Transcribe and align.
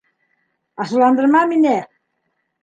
Асыуландырма 0.85 1.43
мине! 1.53 1.77